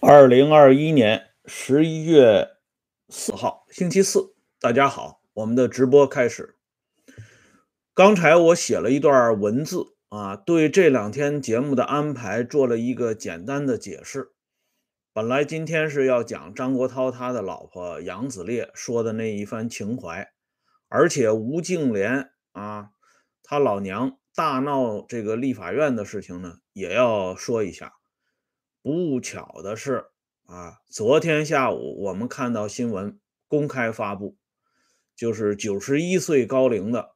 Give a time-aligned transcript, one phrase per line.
[0.00, 2.50] 二零二一年十一月
[3.08, 6.54] 四号，星期四，大家好，我们的直播开始。
[7.94, 14.28] 刚才我写了一段文字啊，对这两天节目的安排做了一个简单的解释。
[15.12, 20.28] 本来今天是要讲张国焘他的老婆杨子烈说的那一番情怀，
[20.88, 22.90] 而且吴敬琏啊，
[23.42, 27.94] 他老娘大闹这个立法院的事情呢，也要说一下。
[28.82, 30.06] 不巧的是
[30.44, 34.36] 啊，昨天下午我们看到新闻公开发布，
[35.14, 37.10] 就是九十一岁高龄的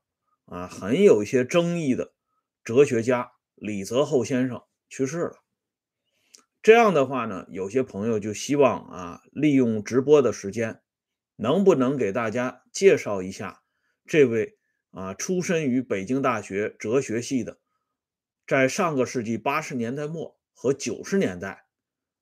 [0.45, 2.12] 啊，很有一些争议的
[2.65, 5.37] 哲学家李泽厚先生去世了。
[6.62, 10.83] 这样的话呢，有些朋友就希望啊，利用直播的时间，
[11.37, 13.62] 能不能给大家介绍一下
[14.06, 14.59] 这位
[14.91, 17.59] 啊，出身于北京大学哲学系的，
[18.47, 21.67] 在上个世纪八十年代末和九十年代。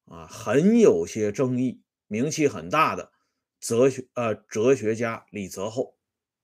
[0.06, 3.12] 啊，很有些争议，名气很大的
[3.60, 5.96] 哲学呃哲学家李泽厚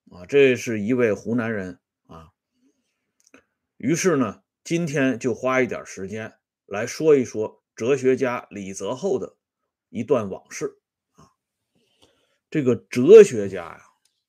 [0.08, 2.30] 啊，这是一位湖南人啊。
[3.76, 9.36] 于是呢，今天就花一点时间来说一说哲学家李泽厚的
[9.88, 10.78] 一段往事
[11.14, 11.32] 啊。
[12.48, 13.82] 这个哲学家呀，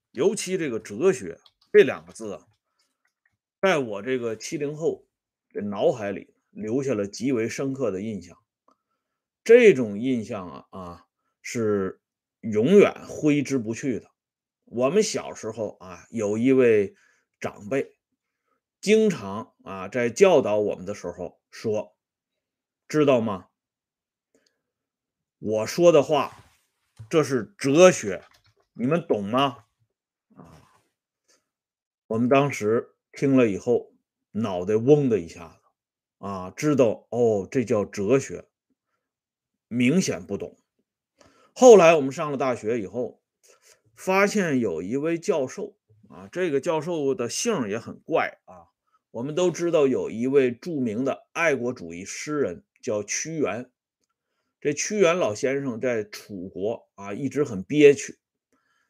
[0.10, 1.40] 尤其这个哲学
[1.72, 2.48] 这两个字啊，
[3.62, 5.06] 在我这个七零后
[5.52, 8.38] 的脑海里留下了极为深刻的印象。
[9.44, 11.06] 这种印象啊啊
[11.42, 12.02] 是
[12.42, 14.12] 永远挥之不去的。
[14.66, 16.96] 我们小时候啊，有一位
[17.40, 17.96] 长辈，
[18.82, 21.96] 经常啊在教导我们的时候说
[22.90, 23.48] ：“知道吗？
[25.40, 26.44] 我说的话，
[27.10, 28.26] 这是哲学，
[28.74, 29.66] 你们懂吗？”
[30.36, 30.60] 啊，
[32.08, 33.94] 我们当时听了以后，
[34.32, 35.57] 脑袋嗡的一下
[36.18, 38.46] 啊，知道哦，这叫哲学。
[39.68, 40.58] 明显不懂。
[41.54, 43.22] 后来我们上了大学以后，
[43.96, 45.76] 发现有一位教授
[46.08, 48.72] 啊，这个教授的姓也很怪啊。
[49.12, 53.70] 我们都知道有一位著名的爱国主义诗人叫屈原，
[54.62, 58.20] 这屈原老先生在楚国啊一直很憋屈，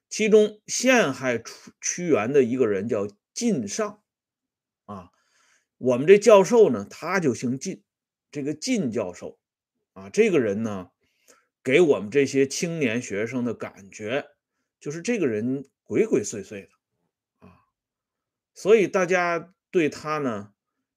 [0.10, 4.04] 其中陷害屈屈原的一个人叫晋上。
[5.78, 7.84] 我们这教授呢，他就姓晋，
[8.32, 9.40] 这个晋教授。
[9.94, 10.92] 啊，这个人呢，
[11.64, 14.28] 给我们这些青年学生的感觉，
[14.80, 16.70] 就是这个人鬼鬼祟祟的，
[17.40, 17.66] 啊，
[18.54, 20.54] 所以大家对他呢，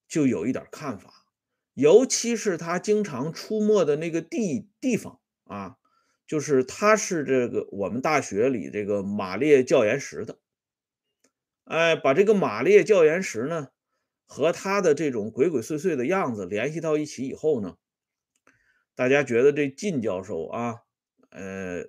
[0.06, 1.24] 就有一点看法，
[1.72, 5.78] 尤其是他经常出没的那个地地方啊，
[6.26, 10.38] 就是他是这个我们大学里这个马列教研室的，
[11.64, 13.68] 哎，把这个马列教研室呢，
[14.32, 17.76] 和他的这种鬼鬼祟祟的样子联系到一起以后呢。
[18.94, 20.82] 大家觉得这靳教授啊，
[21.30, 21.86] 呃，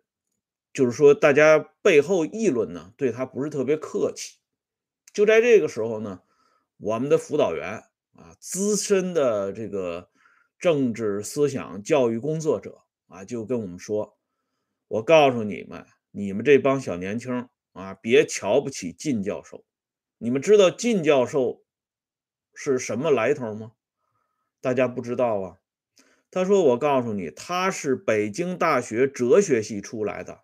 [0.74, 4.40] 就是说大家背后议论呢，对他不是特别客气。
[5.14, 6.22] 就在这个时候呢，
[6.78, 7.84] 我们的辅导员
[8.16, 10.10] 啊，资深的这个
[10.58, 14.18] 政治思想教育工作者啊，就跟我们说
[14.90, 19.64] ：“我告诉你们，你们这帮小年轻啊，别瞧不起靳教授。
[20.18, 21.64] 你们知道靳教授
[22.64, 23.72] 是什么来头吗？
[24.60, 25.58] 大家不知道啊。”
[26.30, 30.44] 他说：“我告诉你，他是北京大学哲学系出来的，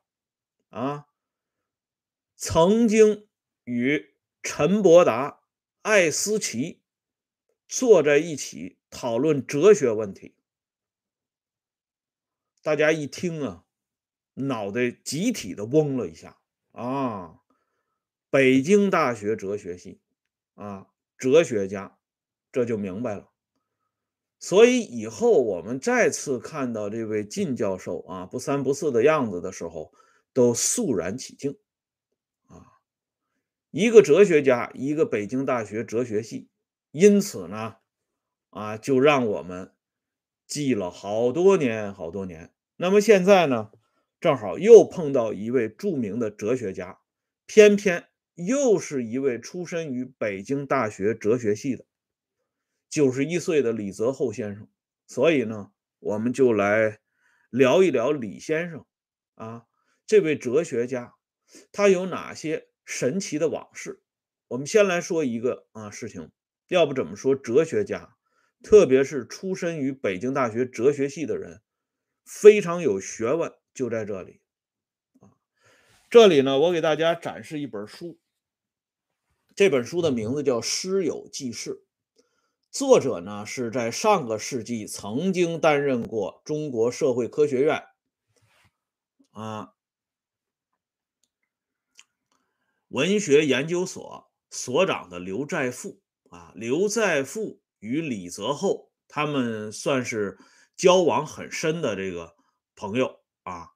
[0.70, 1.08] 啊，
[2.36, 3.28] 曾经
[3.64, 5.42] 与陈伯达、
[5.84, 6.82] 艾思奇
[7.68, 10.36] 坐在一起讨论哲学问题。
[12.64, 13.64] 大家一听啊，
[14.34, 16.38] 脑袋集体的嗡了一下
[16.72, 17.42] 啊！
[18.30, 20.02] 北京大学哲学系
[20.56, 21.97] 啊，哲学家，
[22.58, 23.30] 这就明白了。”
[24.40, 29.94] 所以以后我们再次看到这位靳教授啊不三不四的样子的时候，
[30.34, 31.58] 都肃然起敬。
[32.48, 32.82] 啊，
[33.70, 36.50] 一个哲学家，一个北京大学哲学系，
[36.92, 37.76] 因此呢，
[38.50, 39.72] 啊，就让我们
[40.48, 42.52] 记了好多年好多年。
[42.76, 43.72] 那么现在呢，
[44.20, 47.00] 正好又碰到一位著名的哲学家，
[47.46, 51.86] 偏偏又是一位出身于北京大学哲学系的。
[52.90, 54.68] 九十一岁的李泽厚先生，
[55.06, 57.00] 所以呢，我们就来
[57.50, 58.86] 聊一聊李先生
[59.36, 59.66] 啊，
[60.06, 61.16] 这位哲学家，
[61.72, 64.02] 他有哪些神奇的往事？
[64.48, 66.32] 我们先来说一个啊事情，
[66.70, 68.16] 要不怎么说哲学家，
[68.64, 71.62] 特别是出身于北京大学哲学系的人，
[72.24, 74.40] 非常有学问，就在这里
[75.20, 75.36] 啊。
[76.10, 78.18] 这里呢，我给大家展示一本书，
[79.54, 81.72] 这本书的名字叫《师友记事》。
[82.78, 87.84] 作者呢是在上个世纪曾经担任过中国社会科学院
[89.32, 89.74] 啊
[92.88, 96.52] 文学研究所所长的刘在富啊。
[96.54, 100.38] 刘在富与李泽厚他们算是
[100.76, 102.36] 交往很深的这个
[102.76, 103.70] 朋友啊，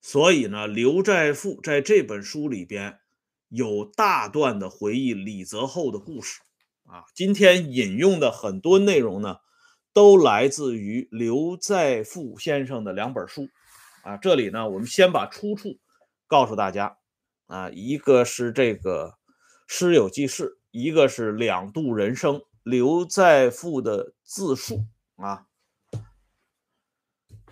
[0.00, 3.00] 所以呢，刘在富在这本书里边
[3.48, 6.40] 有大段的回忆李泽厚的故事。
[6.90, 9.36] 啊，今天引用的很多内容呢，
[9.92, 13.48] 都来自于刘在富先生的两本书。
[14.02, 15.78] 啊，这里呢，我们先把出处
[16.26, 16.96] 告诉大家。
[17.46, 19.06] 啊，一个是这个
[19.68, 24.86] 《诗友记事》，一个是《两度人生》，刘在富的自述。
[25.14, 25.46] 啊，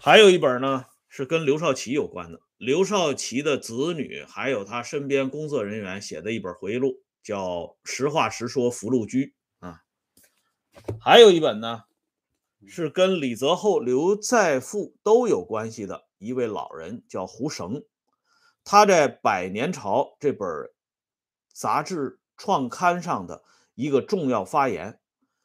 [0.00, 7.04] 还有一本呢，是跟刘少奇有关的，刘少奇的子女还有他身边工作人员写的一本回忆录。
[7.28, 7.46] 叫
[7.84, 9.34] 《实话实说福禄居》
[9.66, 9.82] 啊，
[10.98, 11.82] 还有一本呢，
[12.66, 17.84] 是跟李泽厚、刘在富都有关系的一位老人，叫胡绳。
[18.64, 20.48] 他在《百年潮》这本
[21.52, 24.98] 杂志创刊上的一个重要发言，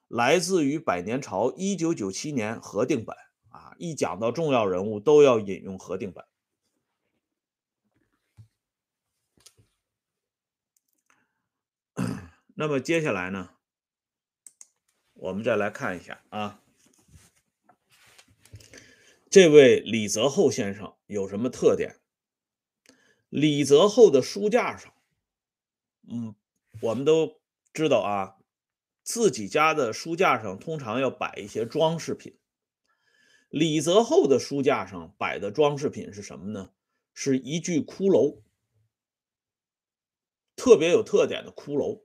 [0.07, 3.13] 来自于《百年潮》一九九七年核定本
[3.49, 3.75] 啊。
[3.77, 6.23] 一讲到重要人物，都要引用核定本。
[12.55, 13.49] 那么接下来呢，
[15.13, 16.61] 我们再来看一下啊，
[19.29, 21.99] 这位李泽厚先生有什么特点？
[23.29, 24.93] 李泽厚的书架上，
[26.07, 26.35] 嗯，
[26.81, 27.41] 我们都
[27.73, 28.37] 知道啊，
[29.01, 32.37] 自己家的书架上通常要摆一些装饰品。
[33.49, 36.71] 李泽厚的书架上摆的装饰品是什么呢？
[37.15, 38.41] 是一具骷髅，
[40.55, 42.03] 特别有特点的骷髅。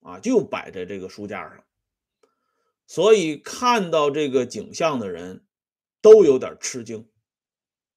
[0.00, 1.64] 啊，就摆在这个书架上，
[2.86, 5.46] 所以看到这个景象的人
[6.00, 7.08] 都有点吃惊，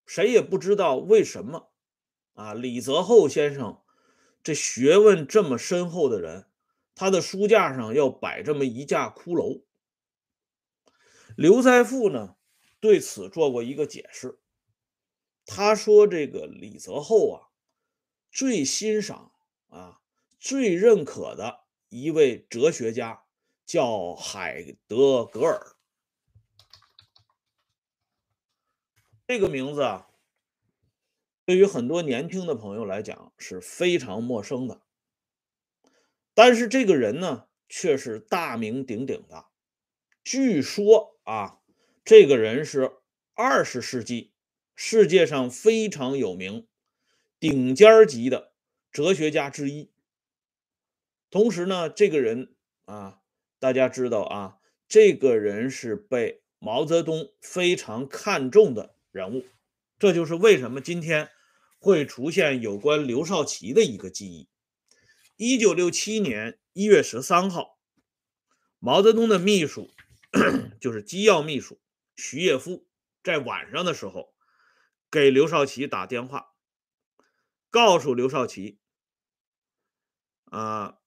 [0.06, 1.72] 谁也不知道为什么。
[2.34, 3.82] 啊，李泽厚先生
[4.44, 6.48] 这学问这么深厚的人，
[6.96, 9.64] 他的书架上要摆这么一架骷髅。
[11.38, 12.36] 刘在富呢
[12.80, 14.40] 对此做过一个解释，
[15.46, 17.48] 他说：“这个李泽厚啊，
[18.32, 19.32] 最欣赏
[19.70, 20.02] 啊，
[20.40, 21.62] 最认可的。”
[21.94, 23.24] 一位哲学家
[23.68, 25.76] 叫海德格尔，
[29.28, 30.10] 这个名字啊，
[31.46, 34.82] 对于很多年轻的朋友来讲是非常陌生的。
[36.34, 39.46] 但是这个人呢，却是大名鼎鼎的。
[40.24, 41.60] 据说啊，
[42.04, 42.92] 这个人是
[43.36, 44.34] 二十世纪
[44.76, 46.68] 世界上非常有名、
[47.40, 48.56] 顶尖级的
[48.92, 49.93] 哲学家之一。
[51.34, 53.18] 同时呢，这个人啊，
[53.58, 59.44] 大家知道啊，这个人是被毛泽东非常看重的人物，
[59.98, 61.32] 这就是为什么今天
[61.80, 64.48] 会出现有关刘少奇的一个记忆。
[65.36, 67.80] 一九六七年一月十三号，
[68.78, 69.90] 毛泽东的秘书，
[70.80, 71.82] 就是机要秘书
[72.16, 72.86] 徐业夫，
[73.24, 74.36] 在晚上的时候
[75.10, 76.54] 给刘少奇打电话，
[77.72, 78.78] 告诉刘少奇，
[80.46, 81.00] 啊。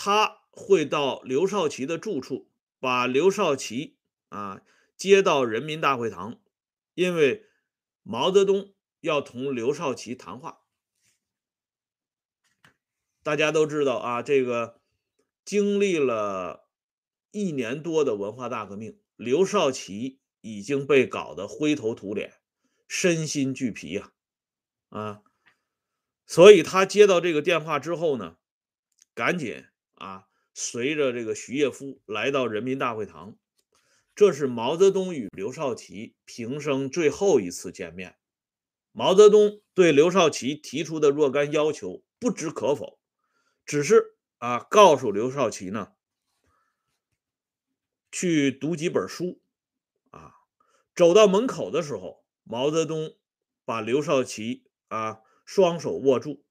[0.00, 4.62] 他会到刘少奇的住处，把刘少奇啊
[4.96, 6.40] 接到人民大会堂，
[6.94, 7.46] 因为
[8.04, 10.60] 毛泽东要同刘少奇谈话。
[13.24, 14.80] 大家都知道啊，这个
[15.44, 16.68] 经历了
[17.32, 22.34] 一年多的文化大革命，刘少奇已经被搞得灰头土脸、
[22.86, 24.12] 身心俱疲呀，
[24.90, 25.22] 啊，
[26.24, 28.36] 所以他接到这个电话之后呢，
[29.12, 29.64] 赶紧。
[29.98, 33.36] 啊，随着这个徐业夫来到人民大会堂，
[34.14, 38.16] 这是毛泽东与刘少奇平生最后一次见面。
[38.92, 42.98] 毛泽东对刘少奇提出的若干要求不知可否，
[43.64, 45.92] 只是啊，告诉刘少奇呢，
[48.10, 49.40] 去读几本书。
[50.10, 50.34] 啊，
[50.94, 53.16] 走到门口的时候，毛泽东
[53.64, 56.44] 把刘少奇啊双手握住，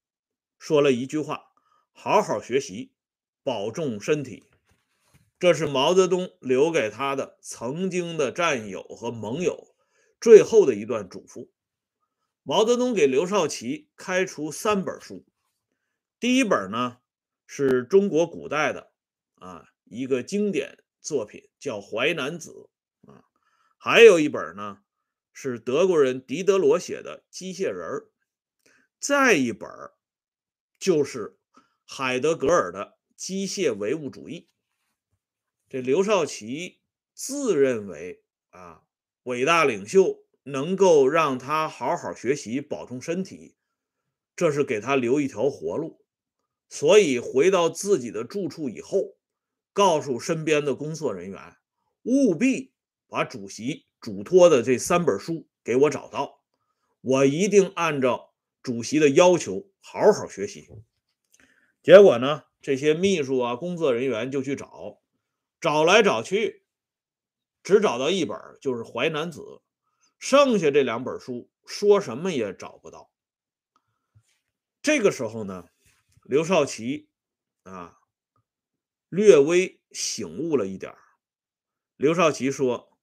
[0.59, 1.51] 说了一句话
[1.91, 2.93] ：“好好学习。”
[3.47, 4.43] 保重身体，
[5.39, 9.73] 这是毛泽东留给他的曾经的战友和盟友
[10.19, 11.47] 最后的一段嘱咐。
[12.43, 15.25] 毛泽东给刘少奇开出三本书，
[16.19, 16.97] 第一本呢
[17.45, 18.91] 是中国古代的
[19.35, 22.69] 啊一个经典作品，叫《淮南子》
[23.09, 23.23] 啊，
[23.77, 24.79] 还有一本呢
[25.31, 27.87] 是德国人狄德罗写的《机械人》，
[28.99, 29.69] 再一本
[30.77, 31.39] 就是
[31.85, 32.96] 海德格尔的。
[33.17, 34.47] 机械唯物主义
[35.67, 36.79] 这刘少奇
[37.13, 38.83] 自认为啊，
[39.23, 43.55] 伟大领袖能够让他好好学习，保重身体，
[44.35, 46.05] 这是给他留一条活路。
[46.69, 49.17] 所以回到自己的住处以后，
[49.73, 51.57] 告诉身边的工作人员，
[52.03, 52.71] 务必
[53.07, 56.43] 把主席嘱托的这三本书给我找到，
[57.01, 60.69] 我一定按照主席的要求好好学习。
[61.81, 64.99] 结果呢，这些秘书啊、工作人员就去找，
[65.61, 66.65] 找来找去，
[67.63, 69.39] 只找到一本，就是《淮南子》，
[70.19, 73.09] 剩下这两本书说什么也找不到。
[74.81, 75.69] 这个时候呢？
[76.23, 77.07] 刘少奇
[77.63, 77.99] 啊，
[79.07, 80.93] 略微醒悟了一点
[81.95, 82.99] 刘少奇说：“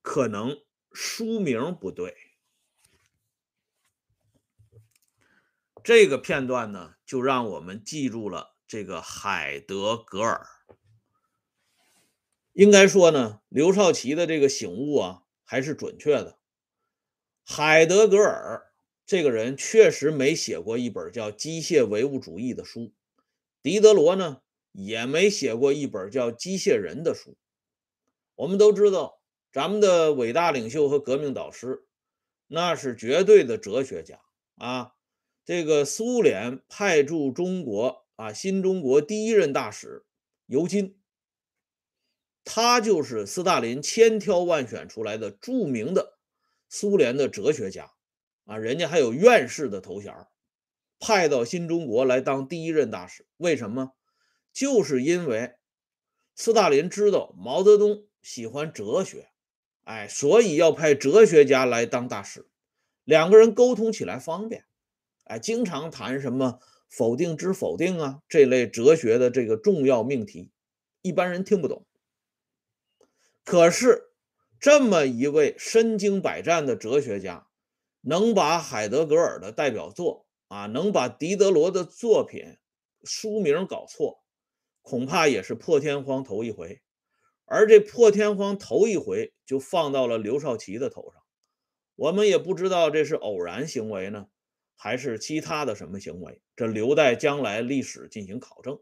[0.00, 2.16] 可能书名不对。”
[5.82, 10.46] 这个片段呢，就让我们记住了这个海德格尔。
[12.52, 16.38] 应该说呢，刘少奇的这个醒悟啊，还是准确的。
[17.44, 18.66] 海德格尔。
[19.06, 22.92] 这个人确实没写过一本叫《机械唯物主义》的书，
[23.62, 27.38] 狄德罗呢也没写过一本叫《机械人》的书。
[28.34, 31.86] 我们都知道，咱们的伟大领袖和革命导师，
[32.48, 34.20] 那是绝对的哲学家
[34.56, 34.92] 啊。
[35.46, 40.04] 这个苏联派驻中国啊，新中国第一任大使
[40.46, 40.98] 尤金，
[42.42, 46.18] 他就是斯大林千挑万选出来的著名的
[46.68, 47.92] 苏联的哲学家。
[48.44, 50.12] 啊，人家还有院士的头衔
[50.98, 53.24] 派到新中国来当第一任大使。
[53.36, 53.92] 为什么？
[54.52, 55.54] 就是因为
[56.34, 59.28] 斯大林知道毛泽东喜欢哲学，
[59.84, 62.48] 哎，所以要派哲学家来当大使，
[63.04, 64.64] 两个人沟通起来方便。
[65.22, 66.58] 哎，经常谈什么
[66.88, 70.50] 否定之否定啊这类哲学的这个重要命题，
[71.02, 71.86] 一般人听不懂。
[73.44, 74.10] 可是
[74.58, 77.46] 这么一位身经百战的哲学家。
[78.00, 82.56] 能把海德格尔的代表作啊，能把狄德罗的作品
[83.02, 84.22] 书名搞错，
[84.82, 86.80] 恐怕也是破天荒头一回。
[87.44, 91.22] 而这破天荒头一回就放到了刘少奇的头上，
[91.96, 94.28] 我们也不知道这是偶然行为呢，
[94.76, 98.80] 还是其他的什么行为，这留待将来历史进行考证。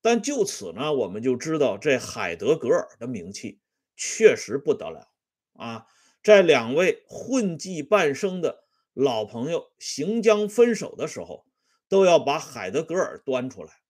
[0.00, 3.60] 但就此呢，我们就知道这海德格尔的名气
[3.94, 5.10] 确实不得了
[5.52, 5.86] 啊。
[6.22, 11.44] 在两位混迹半生的老朋友行将分手的时候，
[11.86, 13.82] 都要把海德格尔端出来，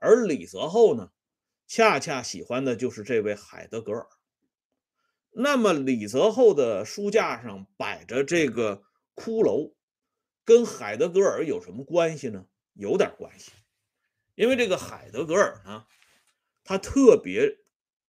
[0.00, 1.12] 而李泽厚呢，
[1.68, 4.08] 恰恰喜欢的就是这位海德格尔。
[5.30, 8.82] 那么李泽厚的书架上摆着这个
[9.14, 9.72] 骷髅，
[10.44, 12.46] 跟海德格尔有什么关系呢？
[12.74, 13.52] 有点关系，
[14.34, 15.86] 因为这个海德格尔呢，
[16.64, 17.58] 他特别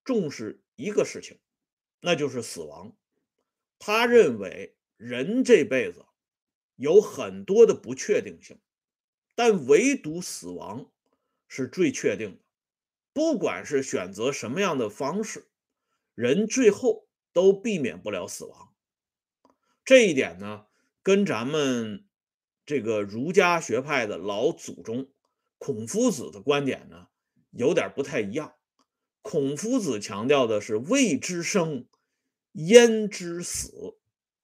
[0.04, 1.39] 重视一个事情，
[2.01, 2.98] 那就是死亡。
[3.77, 6.06] 他认为人这辈子
[6.75, 8.60] 有很多的不确定性，
[9.36, 10.92] 但唯独死亡
[11.48, 12.44] 是最确定的。
[13.13, 15.48] 不管是选择什么样的方式，
[16.15, 18.74] 人最后都避免不了死亡。
[19.84, 20.65] 这一点呢，
[21.04, 22.05] 跟咱们
[22.66, 25.10] 这个儒家学派的老祖宗
[25.58, 27.08] 孔夫子的观点呢，
[27.52, 28.56] 有点不太一样。
[29.22, 31.88] 孔夫子强调的是未知生。
[32.58, 33.98] 焉知死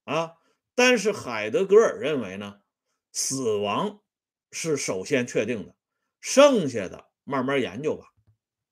[0.04, 0.34] 啊？
[0.74, 2.60] 但是海德格尔认为呢，
[3.10, 4.02] 死亡
[4.50, 5.74] 是首先确定的，
[6.20, 8.12] 剩下的慢慢研究吧。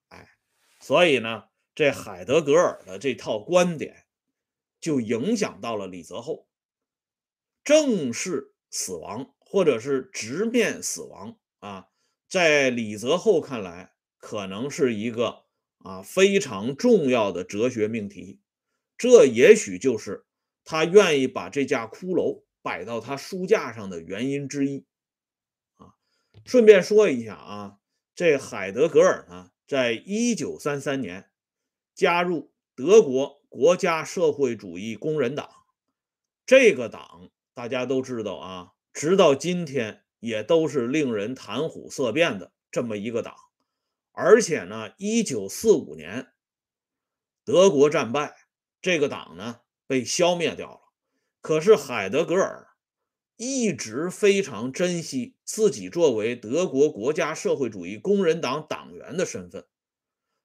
[0.09, 0.29] 哎，
[0.79, 4.05] 所以呢，这海德格尔的这套观点
[4.79, 6.47] 就影响到了李泽厚。
[7.65, 11.89] 正视死亡，或者是直面死亡啊，
[12.29, 15.43] 在李泽厚看来，可能是一个
[15.79, 18.41] 啊非常重要的哲学命题。
[18.97, 20.25] 这也许就是
[20.63, 24.87] 他愿意把这架骷髅摆到他书架上的原因之一
[25.79, 25.95] 啊。
[26.45, 27.79] 顺便说一下啊，
[28.15, 31.29] 这海德格尔呢，在一九三三年
[31.93, 35.51] 加入德国国家社会主义工人党，
[36.47, 43.35] 这个党大家都知道啊，直到今天也都是令人谈虎色变的这么一个党。
[44.13, 46.33] 而且呢，一九四五年
[47.45, 48.37] 德国战败。
[48.83, 50.81] 这个党呢被消灭掉了，
[51.43, 52.69] 可是海德格尔
[53.37, 59.67] 一直非常珍惜自己作为德国国家社会主义工人党党员的身份，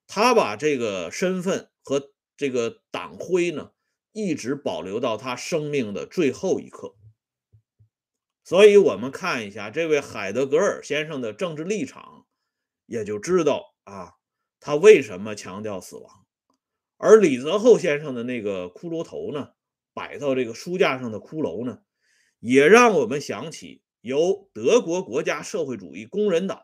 [0.06, 3.70] 他把这个身份和这个党徽呢
[4.12, 6.94] 一直保留到他生命的最后一刻。
[8.48, 12.26] 所以，我们看一下这位海德格尔先生的政治立场，
[12.86, 14.12] 也就知道啊，
[14.60, 16.24] 他为什么强调死亡？
[16.96, 19.48] 而李泽厚先生的那个骷髅头呢，
[19.92, 21.80] 摆到这个书架上的骷髅呢，
[22.38, 26.62] 也让我们想起由德国国家社会主义工人党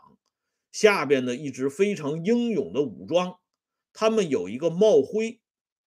[0.71, 3.41] 下边的一支非常英勇的武装，
[3.93, 5.41] 他们有一个帽徽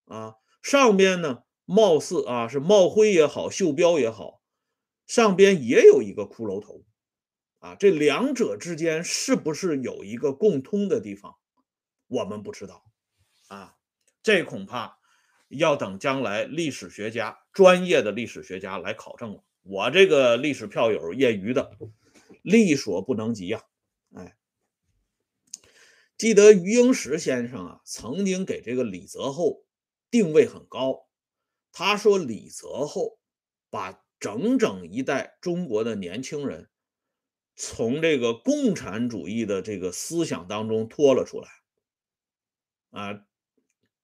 [0.04, 4.42] 啊，上边呢貌似啊是帽徽也好，袖标也好，
[5.06, 6.84] 上边也有一个骷髅头
[7.58, 11.36] 啊，这两者之间是不是有一个共通的地方？
[12.08, 12.84] 我们不知道
[13.48, 13.74] 啊。
[14.22, 14.98] 这恐怕
[15.48, 19.44] 要等将来历史学家、专业的历史学家来考证了。
[19.62, 21.70] 我这个历史票友业余的，
[22.42, 23.62] 力所不能及呀。
[24.16, 24.36] 哎，
[26.18, 29.64] 记得余英时先生啊，曾经给这个李泽厚
[30.10, 31.06] 定位很高。
[31.70, 33.20] 他说李泽厚
[33.70, 36.70] 把整整一代中国的年轻人
[37.54, 41.48] 从这个共产主义的这个思想当中脱了出来
[42.90, 43.26] 啊。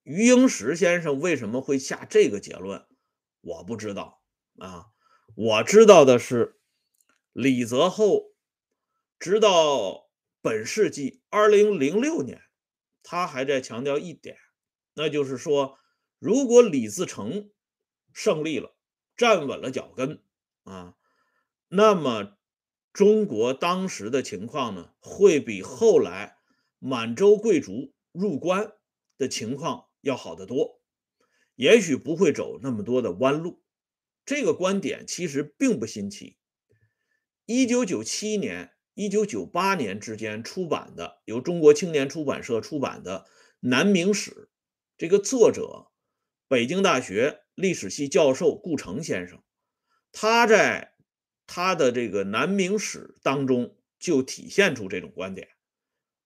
[0.02, 2.86] 余英时先生为什么会下这个结论？
[3.40, 4.22] 我不知道
[4.58, 4.86] 啊。
[5.34, 6.60] 我知道的是，
[7.32, 8.34] 李泽厚
[9.18, 10.10] 直到
[10.42, 12.42] 本世纪二零零六年，
[13.02, 14.36] 他还在强调一点，
[14.94, 15.78] 那就是说，
[16.18, 17.50] 如果李自成
[18.12, 18.76] 胜利了，
[19.22, 20.20] 站稳了脚跟
[20.64, 20.96] 啊，
[21.68, 22.36] 那么
[22.92, 26.38] 中国当时的情况呢，会比后来
[26.80, 28.72] 满洲贵族入关
[29.16, 29.86] 的情况。
[30.00, 30.82] 要好得多，
[31.54, 33.62] 也许不会走那么多的弯路。
[34.24, 36.38] 这个观点其实并不新奇。
[37.46, 43.20] 一九九七年、一九九八年之间出版的由中国青年出版社出版的
[43.60, 44.30] 《南明史》，
[44.98, 45.92] 这个作者
[46.48, 49.42] 北京大学历史系教授顾城先生，
[50.10, 50.94] 他在
[51.46, 55.48] 他的这个《南明史》当中就体现出这种观点。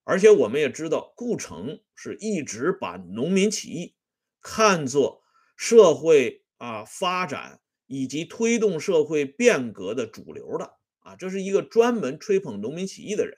[0.05, 3.97] 而且我们也知道，顾城是一直把农民起义
[4.41, 5.25] 看作
[5.57, 13.37] 社会啊发展以及推动社会变革的主流的啊，这是一个专门吹捧农民起义的人。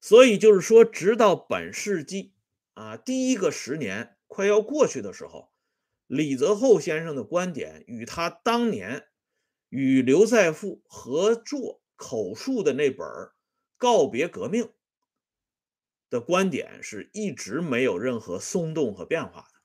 [0.00, 2.34] 所以就是说，直到本世纪
[2.74, 5.50] 啊第一个十年快要过去的时候，
[6.06, 9.06] 李泽厚先生的观点与他当年
[9.68, 13.06] 与刘再富合作口述的那本
[13.76, 14.64] 《告别革命》。
[16.10, 19.60] 的观点是一直没有任何松动和变化的。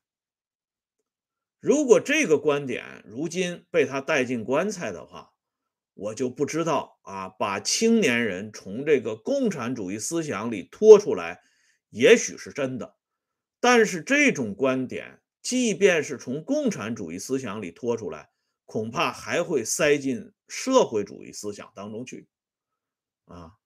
[1.60, 5.34] 如果这个观点如今被他带进棺材的话，
[5.94, 11.42] 我就不知道啊，把青年人从这个共产主义思想里拖出来，
[11.90, 12.96] 也许是真的，
[13.60, 15.19] 但是这种观点，
[15.50, 18.30] 即便是从共产主义思想里拖出来，
[18.66, 22.30] 恐怕还会塞进社会主义思想当中去，
[23.26, 23.58] 啊。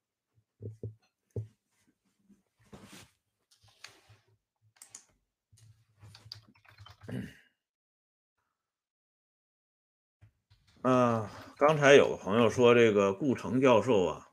[10.83, 11.27] 嗯，
[11.59, 14.29] 刚才有个朋友说这个顾城教授啊，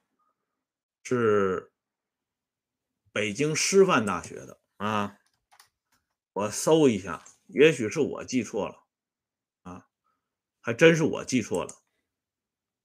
[1.03, 1.73] 是
[3.11, 5.17] 北京师范大学的啊。
[6.33, 8.85] 我搜一下，也许是我记错了
[9.63, 9.87] 啊，
[10.61, 11.75] 还真是我记错了。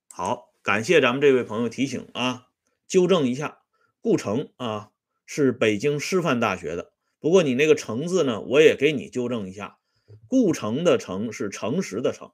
[0.10, 2.48] 好，感谢咱们这位朋友提醒啊，
[2.88, 3.60] 纠正一下，
[4.02, 4.92] 顾城啊
[5.26, 6.94] 是北京师范大学的。
[7.20, 9.80] 不过你那个“城”字呢，我也给你纠正一下，
[10.28, 12.32] 顾城的“城”是诚实的“诚”。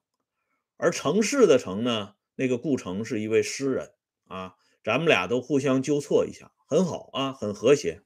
[0.78, 2.15] 而城市的城呢？
[2.36, 3.94] 那个顾城是一位诗人
[4.26, 8.02] 啊，咱们俩都互相纠错一下，很好啊，很和谐。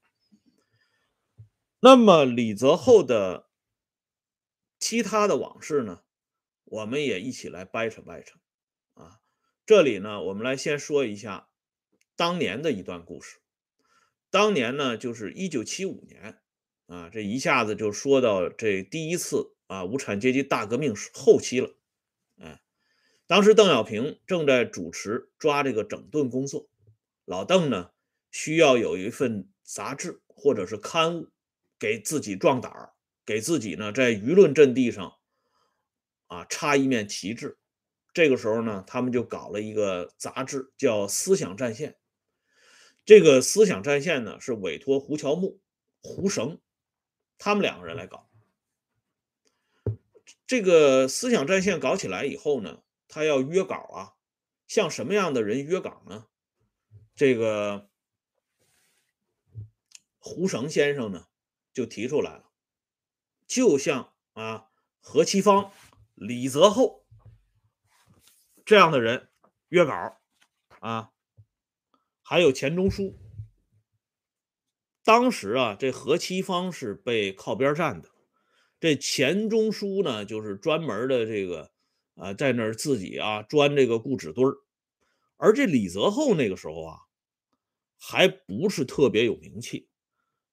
[1.79, 3.47] 那么李泽厚的
[4.87, 6.03] 其他的往事呢？
[6.63, 8.37] 我们也一起来掰扯掰扯
[8.93, 9.19] 啊。
[9.65, 11.49] 这里呢，我们来先说一下
[12.15, 13.39] 当年的一段故事。
[14.29, 16.39] 当年呢，就是一九七五年
[16.85, 21.73] 啊，这一下子就说到这第一次啊无产阶级大革命后期了。
[23.25, 26.69] 当时邓小平正在主持抓这个整顿工作，
[27.25, 27.89] 老邓呢
[28.29, 31.31] 需要有一份杂志或者是刊物
[31.79, 32.93] 给自己壮胆儿，
[33.25, 35.15] 给自己呢在舆论阵地上
[36.27, 37.57] 啊插一面旗帜。
[38.13, 41.91] 这个时候呢，他们就搞了一个杂志，叫《思想战线》。
[43.03, 45.59] 这个《思想战线》呢是委托胡乔木、
[46.01, 46.59] 胡绳
[47.37, 48.29] 他们两个人来搞。
[50.47, 52.81] 这个《思想战线》搞起来以后呢。
[53.07, 54.17] 他要约稿啊，
[54.67, 56.25] 像什么样的人约稿呢？
[57.15, 57.87] 这个
[60.17, 61.27] 胡绳先生呢
[61.71, 62.44] 就提出来了，
[63.47, 65.71] 就像啊何其芳、
[66.13, 67.05] 李泽厚
[68.65, 69.29] 这样的人
[69.69, 70.17] 约稿
[70.79, 71.11] 啊，
[72.21, 73.17] 还有钱钟书，
[75.03, 78.09] 当时啊，这何其芳是被靠边站的，
[78.79, 81.71] 这钱钟书呢，就是专门的这个
[82.15, 84.57] 啊，在那儿自己啊钻这个固纸堆儿，
[85.37, 86.99] 而这李泽厚那个时候啊，
[87.99, 89.89] 还不是特别有名气，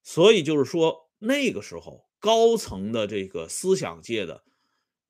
[0.03, 4.45] 所以就是说那个时候高层的这个思想界的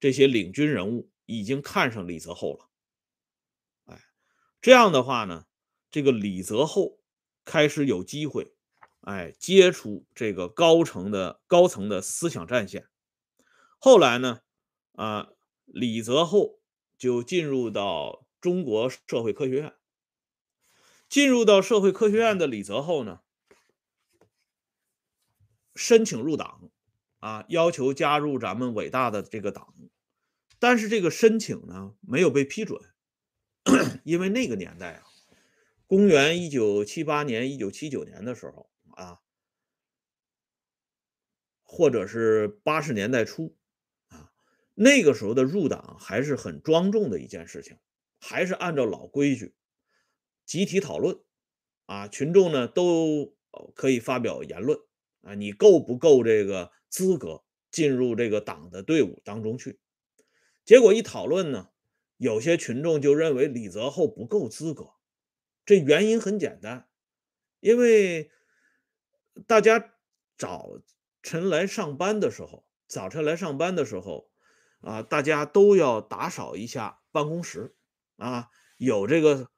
[0.01, 2.71] 这些领军人物已经看上李泽厚了，
[3.85, 4.03] 哎，
[4.63, 5.45] 这样的话呢，
[5.91, 6.99] 这个李泽厚
[7.45, 8.55] 开始有机会。
[9.03, 12.89] 哎，接触这个高层的高层的思想战线，
[13.79, 14.41] 后来呢，
[14.93, 15.33] 啊，
[15.67, 16.61] 李泽厚
[16.97, 19.75] 就进入到中国社会科学院。
[21.09, 23.21] 进入到社会科学院的李泽厚呢，
[25.75, 26.71] 申请入党，
[27.23, 29.73] 啊，要求加入咱们伟大的这个党，
[30.59, 32.83] 但是这个申请呢没有被批准，
[34.03, 35.05] 因为那个年代啊，
[35.87, 38.69] 公元一九七八年、一九七九年的时候。
[38.95, 39.21] 啊，
[41.63, 43.57] 或者是八十年代初
[44.09, 44.31] 啊，
[44.75, 47.79] 那个时候的入党还是很庄重的一件事情，
[48.21, 49.55] 还是按照老规矩，
[50.45, 51.21] 集体讨论
[51.87, 53.35] 啊，群众呢都
[53.75, 54.79] 可以发表言论
[55.23, 59.81] 啊，你够不够这个资格进入这个党的队伍当中去？
[60.65, 61.71] 结果一讨论呢，
[62.19, 64.91] 有些群众就认为李泽厚不够资格，
[65.65, 66.87] 这原因很简单，
[67.59, 68.31] 因为。
[69.47, 69.95] 大家
[70.37, 70.83] 早
[71.23, 74.31] 晨来上班的时候，早晨来上班的时候，
[74.83, 77.75] 啊，大家都要打扫一下办公室，
[78.17, 79.51] 啊，有这个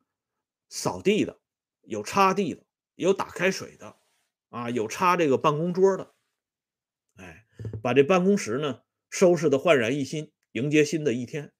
[0.69, 1.41] 扫地的，
[1.83, 3.97] 有擦地的，有打开水的，
[4.51, 6.14] 啊，有擦这个办公桌的，
[7.83, 11.53] 把这办公室呢收拾的焕然一新，迎接新的一天。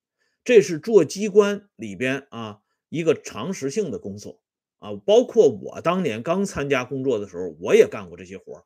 [0.45, 4.41] 这是做机关里边啊一个常识性的工作。
[4.81, 8.65] 啊，包括我当年刚参加工作的时候，我也干过这些活儿，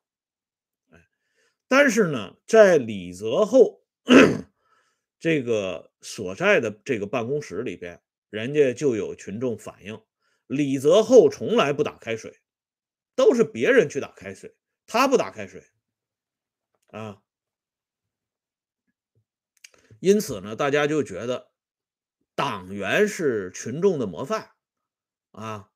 [0.89, 1.07] 哎，
[1.69, 3.85] 但是呢，在李泽厚
[5.17, 10.01] 这个所在的这个办公室里边，人家就有群众反映，
[10.45, 12.41] 李泽厚从来不打开水，
[13.15, 15.63] 都是别人去打开水，他不打开水，
[16.87, 17.21] 啊，
[19.99, 21.51] 因此呢，大家就觉得
[22.35, 24.51] 党员是群众的模范，
[25.31, 25.71] 啊。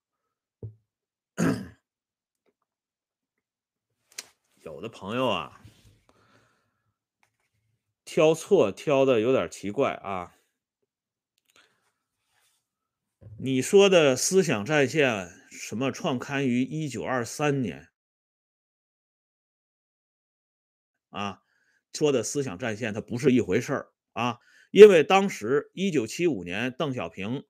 [4.63, 5.61] 有的朋友啊，
[8.05, 10.35] 挑错挑的有点奇怪啊。
[13.39, 17.89] 你说的思想战线什么创刊于一九二三年
[21.09, 21.43] 啊？
[21.91, 24.37] 说的思想战线它不是一回事儿啊，
[24.71, 27.43] 因为当时一九七五年邓小平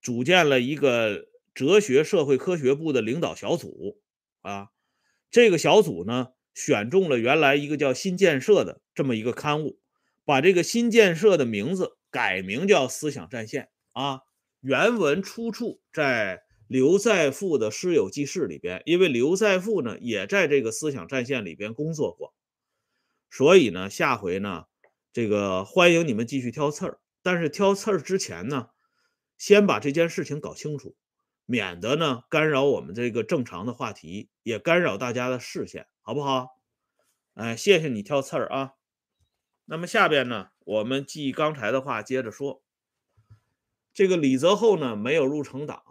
[0.00, 1.30] 组建了一个。
[1.54, 4.00] 哲学社会科学部的领导小组
[4.40, 4.68] 啊，
[5.30, 9.78] 这个小组呢选中了原来一个叫新建设的这么一个刊物，
[10.24, 14.20] 把这个新建设的名字改名叫思想战线啊。
[14.62, 22.32] 原文出处在刘在富的师友记事里边，因为刘在富呢也在这个思想战线里边工作过，
[23.30, 24.64] 所以呢下回呢
[25.12, 28.70] 这个欢迎你们继续挑刺儿，但是挑刺儿之前呢，
[29.36, 30.96] 先把这件事情搞清楚。
[31.44, 36.48] 免得呢干扰我们这个正常的话题，也干扰大家的视线，好不好？
[37.34, 38.72] 哎，谢谢你挑刺儿啊。
[39.66, 42.62] 那么下边呢，我们记刚才的话接着说。
[43.92, 45.82] 这个李泽厚呢没有入成党，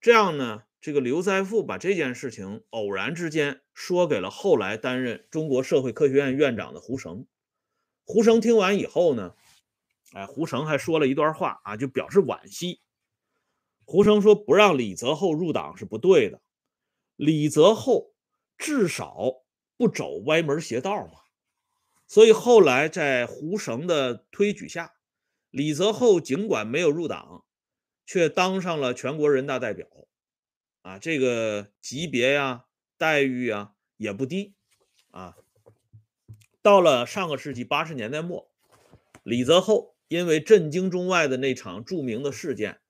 [0.00, 7.26] 这样呢，这个刘在富把这件事情偶然之间说给了后来担任中国社会科学院院长的胡绳。
[8.06, 9.34] 胡绳听完以后呢，
[10.12, 12.80] 哎，胡绳还说了一段话啊，就表示惋惜。
[13.84, 16.40] 胡绳说：“不让李泽厚入党是不对的，
[17.16, 18.14] 李泽厚
[18.56, 19.42] 至少
[19.76, 21.20] 不走歪门邪道嘛。
[22.06, 24.94] 所以后来在胡绳的推举下，
[25.50, 27.44] 李泽厚尽管没有入党，
[28.06, 29.88] 却当上了全国人大代表。
[30.82, 32.66] 啊，这个级别呀、
[32.96, 34.54] 待遇呀也不低。
[35.10, 35.36] 啊，
[36.66, 38.50] 到了上个世纪八十年代末，
[39.22, 42.80] 李泽厚因为震惊中外的那场著名的事件。”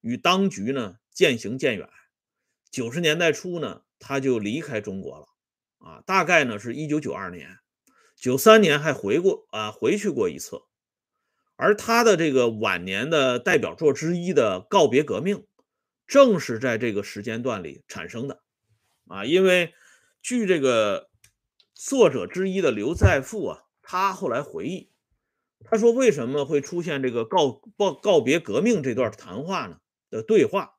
[0.00, 1.86] 与当局呢渐行渐远，
[2.70, 5.26] 九十年代初呢，他就离开中国了，
[5.86, 7.58] 啊，大概呢是一九九二年，
[8.16, 10.62] 九三年还回过啊回去过一次，
[11.56, 15.36] 而他的这个晚年的代表作之一的《告别革命》，
[16.06, 18.40] 正是在这个时间段里产生的，
[19.08, 19.74] 啊，因为
[20.22, 21.10] 据这个
[21.78, 24.90] 作者之一的刘在富啊，他后来回忆，
[25.62, 29.76] 他说为什么会出现这个告告告别革命这段谈话呢？
[30.08, 30.76] 的对话，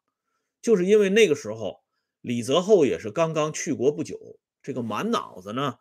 [0.60, 1.84] 就是因为那个时候
[2.20, 5.76] 李泽厚也是刚刚去国不久，这个满脑子呢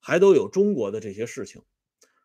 [0.00, 1.62] 还都有中国的这些事情。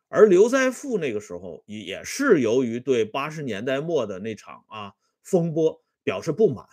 [0.07, 6.65] 而刘在富那个时候也是由于对八十年代末的那场啊风波表示不满，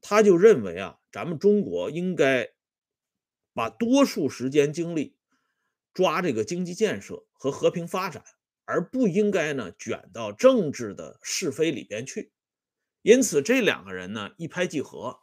[0.00, 2.48] 他就认为啊，咱们中国应该
[3.56, 5.16] 把多数时间精力
[5.94, 8.22] 抓这个经济建设和和平发展，
[8.66, 12.32] 而不应该呢卷到政治的是非里边去。
[13.00, 15.20] 因此，这两个人呢一拍即合，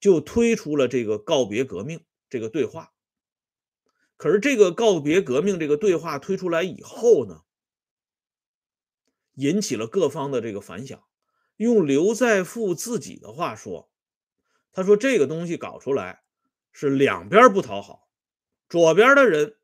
[0.00, 2.94] 就推出了这个告别革命这个对话。
[4.16, 7.42] 可是这个告别革命这个对话推出来以后呢，
[9.34, 11.04] 引起了各方的这个反响。
[11.56, 13.90] 用刘在富自己的话说，
[14.72, 16.22] 他说这个东西搞出来
[16.72, 18.08] 是两边不讨好，
[18.68, 19.56] 左边的人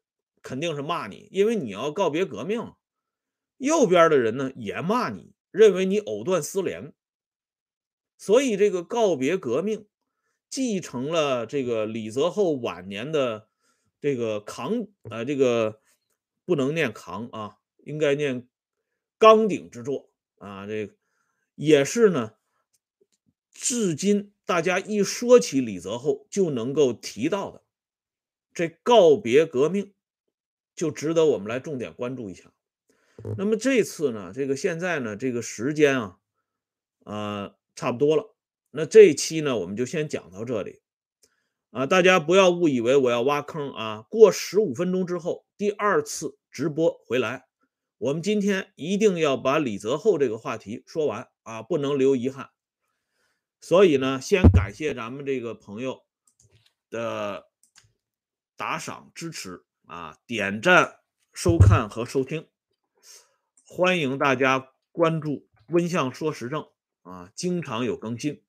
[0.43, 2.77] 肯定是骂你，因为你要告别革命；
[3.57, 6.93] 右边的人呢也骂你，认为你藕断丝连。
[8.17, 9.87] 所以这个告别革命
[10.49, 13.49] 继承了这个李泽厚晚年的。
[13.99, 15.81] 这个扛啊，这个
[16.45, 18.47] 不能念扛啊，应该念
[19.19, 20.67] 钢鼎之作啊。
[20.67, 20.95] 这个
[21.55, 22.35] 也是呢，
[23.51, 27.63] 至今大家一说起李泽厚就能够提到的
[28.55, 29.93] 这告别革命，
[30.75, 32.53] 就值得我们来重点关注一下。
[33.37, 36.19] 那么这次呢，这个现在呢，这个时间啊，
[37.05, 38.35] 呃，差不多了。
[38.71, 40.81] 那这一期呢，我们就先讲到这里。
[41.71, 44.07] 啊，大家不要误以为我要挖坑啊！
[44.09, 47.47] 过十五分钟之后，第二次直播回来，
[47.99, 52.51] 我们今天一定要把李泽厚这个话题说完啊，不能留遗憾。
[53.61, 56.05] 所以呢，先感谢咱们这个朋友
[56.91, 57.49] 的
[58.57, 61.01] 打赏支持啊，点赞、
[61.33, 62.49] 收看和收听，
[63.65, 66.69] 欢迎大家关注温相说时政
[67.03, 68.43] 啊，经常有更新。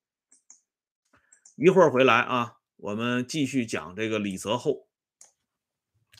[1.56, 2.54] 一会儿回来啊。
[2.80, 4.88] 我们继续讲这个李泽厚，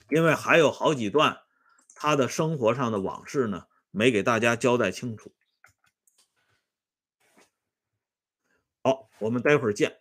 [0.10, 1.42] 因为还有好几段
[1.94, 5.36] 他的生活上的往事呢，没给大家交代清楚。
[8.88, 9.98] 好，我们待会儿见。